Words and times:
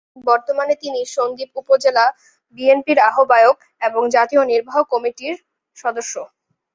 বর্তমানে 0.27 0.73
তিনি 0.83 0.99
সন্দ্বীপ 1.15 1.51
উপজেলা 1.61 2.05
বিএনপির 2.57 2.99
আহবায়ক 3.09 3.57
এবং 3.81 4.01
জাতীয় 4.15 4.43
নির্বাহী 4.51 4.83
কমিটির 4.91 5.35
সদস্য। 5.77 6.13